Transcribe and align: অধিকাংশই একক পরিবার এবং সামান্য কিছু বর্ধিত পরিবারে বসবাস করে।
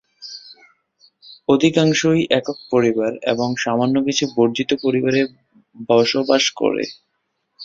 অধিকাংশই 1.49 2.21
একক 2.31 2.57
পরিবার 2.71 3.11
এবং 3.31 3.47
সামান্য 3.57 3.95
কিছু 4.07 4.25
বর্ধিত 4.37 4.69
পরিবারে 4.83 5.21
বসবাস 5.89 6.43
করে। 6.59 6.83